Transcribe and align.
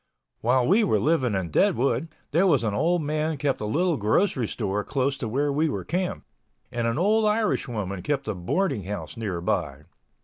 While 0.39 0.67
we 0.67 0.83
were 0.83 0.97
living 0.99 1.35
in 1.35 1.51
Deadwood, 1.51 2.07
there 2.31 2.47
was 2.47 2.63
an 2.63 2.73
old 2.73 3.03
man 3.03 3.37
kept 3.37 3.61
a 3.61 3.65
little 3.65 3.97
grocery 3.97 4.47
store 4.47 4.83
close 4.83 5.15
to 5.19 5.27
where 5.27 5.53
we 5.53 5.69
were 5.69 5.85
camped, 5.85 6.25
and 6.71 6.87
an 6.87 6.97
old 6.97 7.25
Irish 7.27 7.67
woman 7.67 8.01
kept 8.01 8.27
a 8.27 8.33
boarding 8.33 8.85
house 8.85 9.15
nearby. 9.15 9.83